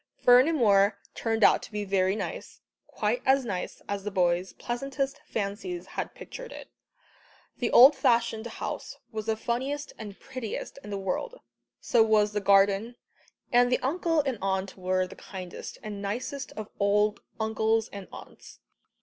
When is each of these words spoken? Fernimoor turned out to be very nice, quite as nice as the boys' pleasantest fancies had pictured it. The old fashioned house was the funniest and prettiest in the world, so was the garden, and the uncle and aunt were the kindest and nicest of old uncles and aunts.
Fernimoor 0.25 0.97
turned 1.13 1.43
out 1.43 1.61
to 1.61 1.71
be 1.71 1.85
very 1.85 2.15
nice, 2.15 2.59
quite 2.87 3.21
as 3.23 3.45
nice 3.45 3.83
as 3.87 4.03
the 4.03 4.09
boys' 4.09 4.51
pleasantest 4.51 5.19
fancies 5.27 5.85
had 5.85 6.15
pictured 6.15 6.51
it. 6.51 6.71
The 7.57 7.69
old 7.69 7.95
fashioned 7.95 8.47
house 8.47 8.97
was 9.11 9.27
the 9.27 9.37
funniest 9.37 9.93
and 9.99 10.19
prettiest 10.19 10.79
in 10.83 10.89
the 10.89 10.97
world, 10.97 11.39
so 11.79 12.01
was 12.01 12.31
the 12.31 12.41
garden, 12.41 12.95
and 13.51 13.71
the 13.71 13.77
uncle 13.83 14.21
and 14.21 14.39
aunt 14.41 14.75
were 14.75 15.05
the 15.05 15.15
kindest 15.15 15.77
and 15.83 16.01
nicest 16.01 16.51
of 16.53 16.67
old 16.79 17.21
uncles 17.39 17.87
and 17.93 18.07
aunts. 18.11 18.57